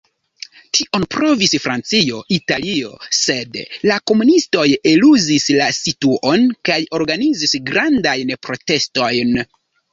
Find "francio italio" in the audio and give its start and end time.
1.65-2.95